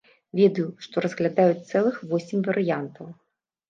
[0.39, 3.19] Ведаю, што разглядаюць цэлых восем варыянтаў.